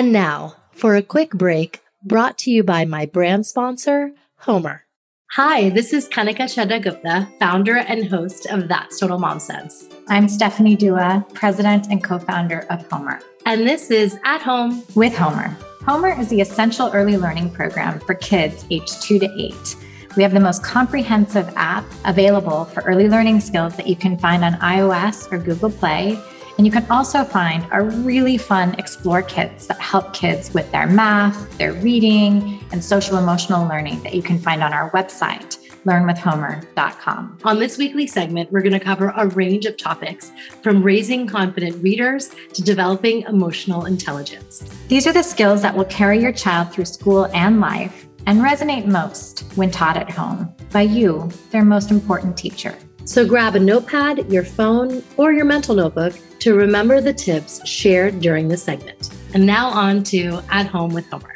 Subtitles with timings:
[0.00, 4.86] And now for a quick break brought to you by my brand sponsor, Homer.
[5.32, 9.90] Hi, this is Kanika Chadda Gupta, founder and host of That's Total Mom Sense.
[10.08, 13.20] I'm Stephanie Dua, president and co founder of Homer.
[13.44, 15.54] And this is At Home with Homer.
[15.84, 19.76] Homer is the essential early learning program for kids aged two to eight.
[20.16, 24.46] We have the most comprehensive app available for early learning skills that you can find
[24.46, 26.18] on iOS or Google Play.
[26.60, 30.86] And you can also find our really fun Explore kits that help kids with their
[30.86, 37.38] math, their reading, and social emotional learning that you can find on our website, learnwithhomer.com.
[37.44, 41.82] On this weekly segment, we're going to cover a range of topics from raising confident
[41.82, 44.62] readers to developing emotional intelligence.
[44.88, 48.84] These are the skills that will carry your child through school and life and resonate
[48.84, 52.76] most when taught at home by you, their most important teacher.
[53.04, 58.20] So grab a notepad, your phone, or your mental notebook to remember the tips shared
[58.20, 59.10] during the segment.
[59.34, 61.34] And now on to At Home with Homer.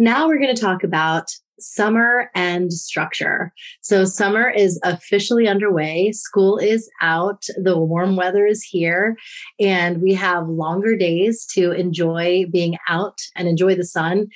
[0.00, 3.52] Now we're going to talk about summer and structure.
[3.82, 6.12] So, summer is officially underway.
[6.12, 7.44] School is out.
[7.62, 9.14] The warm weather is here,
[9.60, 14.28] and we have longer days to enjoy being out and enjoy the sun.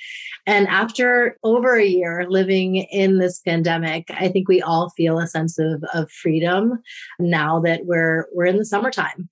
[0.45, 5.25] And after over a year living in this pandemic, I think we all feel a
[5.25, 6.79] sense of, of freedom
[7.17, 9.29] now that we're we're in the summertime.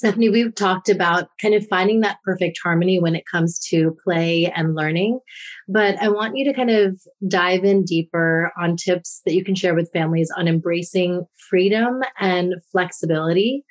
[0.00, 4.50] Stephanie, we've talked about kind of finding that perfect harmony when it comes to play
[4.56, 5.20] and learning.
[5.68, 6.98] But I want you to kind of
[7.28, 12.54] dive in deeper on tips that you can share with families on embracing freedom and
[12.72, 13.62] flexibility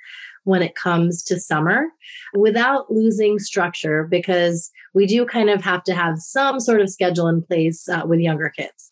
[0.43, 1.87] when it comes to summer
[2.35, 7.27] without losing structure, because we do kind of have to have some sort of schedule
[7.27, 8.88] in place uh, with younger kids.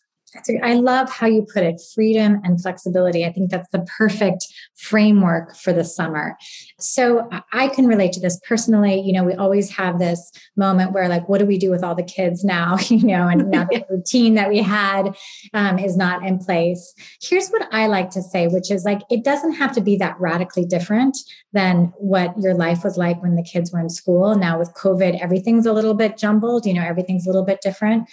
[0.62, 3.24] I love how you put it freedom and flexibility.
[3.24, 6.36] I think that's the perfect framework for the summer.
[6.78, 9.00] So I can relate to this personally.
[9.00, 11.94] You know, we always have this moment where, like, what do we do with all
[11.94, 12.76] the kids now?
[12.98, 15.14] You know, and now the routine that we had
[15.54, 16.94] um, is not in place.
[17.22, 20.18] Here's what I like to say, which is like, it doesn't have to be that
[20.18, 21.16] radically different
[21.52, 24.34] than what your life was like when the kids were in school.
[24.34, 28.08] Now, with COVID, everything's a little bit jumbled, you know, everything's a little bit different.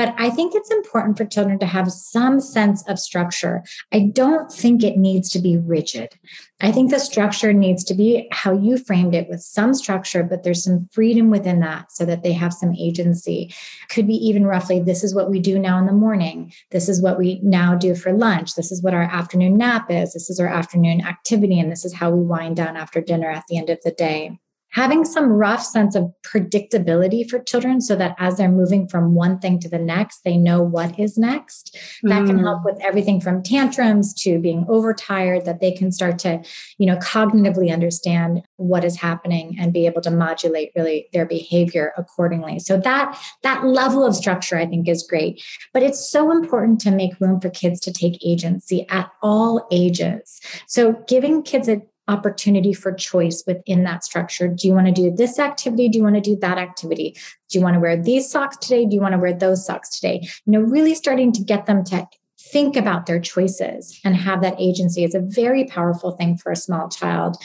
[0.00, 3.62] But I think it's important for children to have some sense of structure.
[3.92, 6.18] I don't think it needs to be rigid.
[6.62, 10.42] I think the structure needs to be how you framed it with some structure, but
[10.42, 13.54] there's some freedom within that so that they have some agency.
[13.90, 16.50] Could be even roughly this is what we do now in the morning.
[16.70, 18.54] This is what we now do for lunch.
[18.54, 20.14] This is what our afternoon nap is.
[20.14, 21.60] This is our afternoon activity.
[21.60, 24.38] And this is how we wind down after dinner at the end of the day
[24.70, 29.38] having some rough sense of predictability for children so that as they're moving from one
[29.38, 32.26] thing to the next they know what is next that mm.
[32.26, 32.64] can help mm.
[32.64, 36.40] with everything from tantrums to being overtired that they can start to
[36.78, 41.92] you know cognitively understand what is happening and be able to modulate really their behavior
[41.96, 45.42] accordingly so that that level of structure i think is great
[45.72, 50.40] but it's so important to make room for kids to take agency at all ages
[50.66, 54.48] so giving kids a opportunity for choice within that structure.
[54.48, 55.88] Do you want to do this activity?
[55.88, 57.16] Do you want to do that activity?
[57.48, 58.84] Do you want to wear these socks today?
[58.84, 60.20] Do you want to wear those socks today?
[60.44, 62.06] You know, really starting to get them to
[62.38, 66.56] think about their choices and have that agency is a very powerful thing for a
[66.56, 67.36] small child.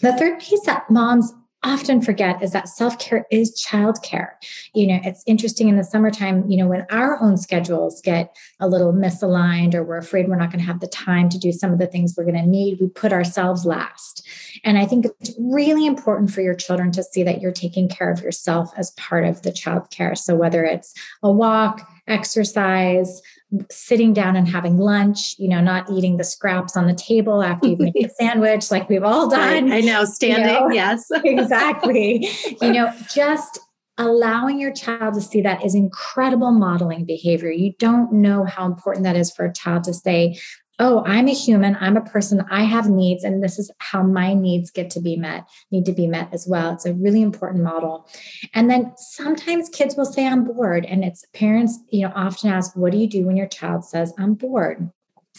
[0.00, 1.32] The third piece that moms
[1.64, 4.30] often forget is that self-care is childcare.
[4.74, 8.68] You know, it's interesting in the summertime, you know, when our own schedules get a
[8.68, 11.72] little misaligned or we're afraid we're not going to have the time to do some
[11.72, 14.26] of the things we're going to need, we put ourselves last.
[14.62, 18.10] And I think it's really important for your children to see that you're taking care
[18.10, 20.16] of yourself as part of the childcare.
[20.16, 23.22] So whether it's a walk, exercise,
[23.70, 27.68] sitting down and having lunch, you know, not eating the scraps on the table after
[27.68, 29.72] you make a sandwich like we've all done.
[29.72, 30.70] I, I know, standing, you know?
[30.70, 31.06] yes.
[31.24, 32.28] exactly.
[32.60, 33.60] You know, just
[33.96, 37.50] allowing your child to see that is incredible modeling behavior.
[37.50, 40.38] You don't know how important that is for a child to say,
[40.78, 44.34] oh, I'm a human, I'm a person, I have needs, and this is how my
[44.34, 46.72] needs get to be met, need to be met as well.
[46.72, 48.08] It's a really important model.
[48.54, 50.84] And then sometimes kids will say, I'm bored.
[50.84, 54.12] And it's parents, you know, often ask, what do you do when your child says,
[54.18, 54.90] I'm bored?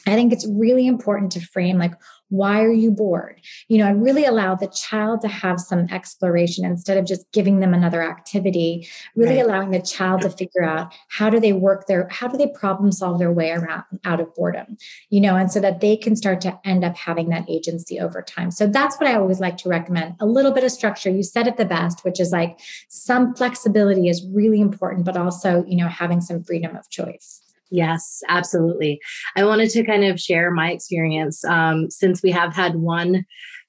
[0.07, 1.93] I think it's really important to frame like,
[2.29, 3.39] why are you bored?
[3.67, 7.59] You know, and really allow the child to have some exploration instead of just giving
[7.59, 9.45] them another activity, really right.
[9.45, 12.91] allowing the child to figure out how do they work their, how do they problem
[12.91, 14.77] solve their way around out of boredom,
[15.09, 18.21] you know, and so that they can start to end up having that agency over
[18.21, 18.51] time.
[18.51, 21.09] So that's what I always like to recommend a little bit of structure.
[21.09, 22.59] You said it the best, which is like
[22.89, 27.44] some flexibility is really important, but also, you know, having some freedom of choice.
[27.71, 28.99] Yes, absolutely.
[29.35, 33.25] I wanted to kind of share my experience um, since we have had one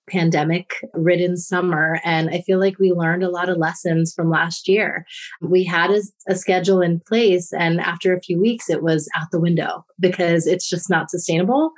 [0.08, 2.00] pandemic ridden summer.
[2.04, 5.04] And I feel like we learned a lot of lessons from last year.
[5.40, 9.28] We had a, a, schedule in place, and after a few weeks, it was out
[9.32, 11.72] the window because it's just not sustainable.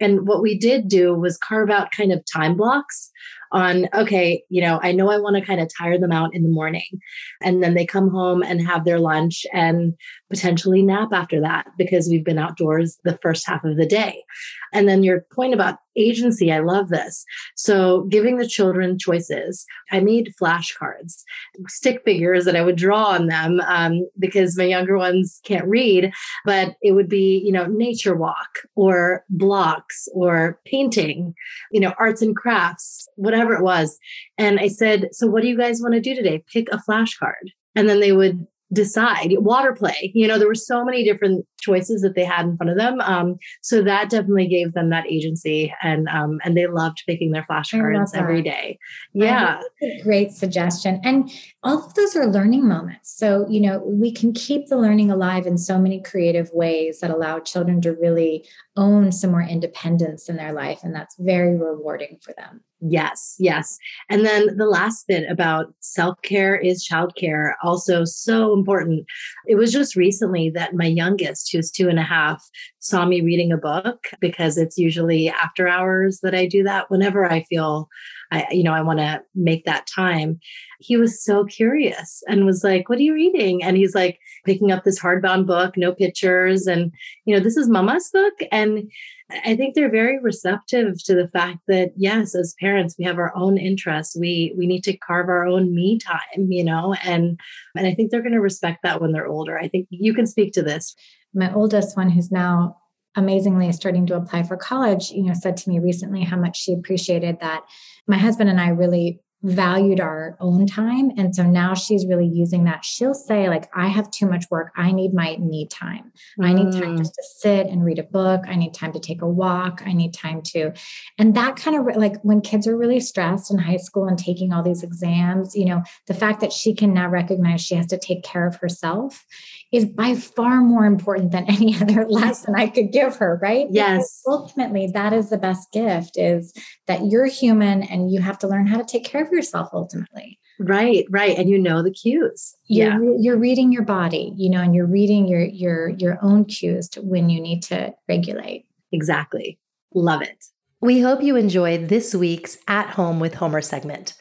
[0.00, 3.10] And what we did do was carve out kind of time blocks
[3.52, 6.42] on okay you know i know i want to kind of tire them out in
[6.42, 7.00] the morning.
[7.42, 9.94] And then they come home and have their lunch and
[10.28, 14.24] potentially nap after that because we've been outdoors the first half of the day.
[14.72, 17.24] And then your point about agency i love this.
[17.56, 21.24] So giving the children choices i made flashcards
[21.66, 26.12] stick figures that i would draw on them um, because my younger ones can't read
[26.44, 31.34] but it would be you know nature walk or blocks or painting
[31.72, 33.98] you know arts and crafts whatever whatever it was.
[34.36, 36.42] And I said, So what do you guys want to do today?
[36.52, 37.52] Pick a flashcard.
[37.74, 42.02] And then they would decide water play you know there were so many different choices
[42.02, 43.00] that they had in front of them.
[43.00, 47.42] Um, so that definitely gave them that agency and um, and they loved picking their
[47.42, 48.78] flashcards every day.
[49.12, 49.60] Yeah.
[50.02, 51.00] great suggestion.
[51.04, 51.30] And
[51.62, 53.16] all of those are learning moments.
[53.16, 57.10] So you know we can keep the learning alive in so many creative ways that
[57.10, 58.46] allow children to really
[58.76, 62.62] own some more independence in their life and that's very rewarding for them.
[62.80, 63.76] Yes, yes.
[64.08, 69.04] And then the last bit about self care is child care, also so important.
[69.46, 72.42] It was just recently that my youngest, who's two and a half,
[72.78, 77.30] saw me reading a book because it's usually after hours that I do that whenever
[77.30, 77.88] I feel
[78.30, 80.38] I, you know, I want to make that time.
[80.80, 83.62] He was so curious and was like, What are you reading?
[83.62, 86.66] And he's like picking up this hardbound book, no pictures.
[86.66, 86.92] And,
[87.24, 88.34] you know, this is mama's book.
[88.52, 88.90] And
[89.30, 93.34] I think they're very receptive to the fact that yes, as parents, we have our
[93.36, 94.16] own interests.
[94.18, 97.38] We we need to carve our own me time, you know, and
[97.76, 99.58] and I think they're going to respect that when they're older.
[99.58, 100.94] I think you can speak to this.
[101.34, 102.78] My oldest one, who's now
[103.16, 106.72] amazingly starting to apply for college, you know, said to me recently how much she
[106.72, 107.64] appreciated that
[108.06, 111.12] my husband and I really valued our own time.
[111.16, 112.84] And so now she's really using that.
[112.84, 114.72] She'll say like i have too much work.
[114.76, 116.12] I need my me time.
[116.42, 116.98] I need time mm.
[116.98, 118.42] just to sit and read a book.
[118.48, 119.82] I need time to take a walk.
[119.86, 120.72] I need time to
[121.18, 124.52] and that kind of like when kids are really stressed in high school and taking
[124.52, 127.98] all these exams you know the fact that she can now recognize she has to
[127.98, 129.24] take care of herself
[129.70, 133.66] is by far more important than any other lesson I could give her, right?
[133.70, 133.96] Yes.
[133.96, 136.54] Because ultimately, that is the best gift is
[136.86, 140.38] that you're human and you have to learn how to take care of yourself ultimately.
[140.60, 141.38] Right, right.
[141.38, 142.56] And you know the cues.
[142.66, 143.16] You're, yeah.
[143.20, 147.00] You're reading your body, you know, and you're reading your your your own cues to
[147.00, 148.66] when you need to regulate.
[148.90, 149.58] Exactly.
[149.94, 150.46] Love it.
[150.80, 154.14] We hope you enjoyed this week's At Home with Homer segment.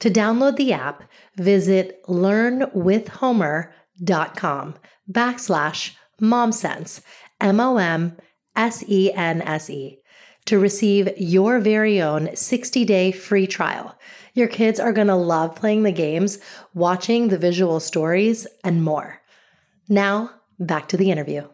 [0.00, 1.04] To download the app,
[1.36, 3.77] visit learnwithhomer.com dot
[4.36, 4.74] com
[5.10, 7.00] backslash momsense,
[7.40, 8.16] M O M
[8.56, 9.98] S E N S E,
[10.46, 13.98] to receive your very own 60 day free trial.
[14.34, 16.38] Your kids are going to love playing the games,
[16.74, 19.20] watching the visual stories, and more.
[19.88, 21.48] Now, back to the interview.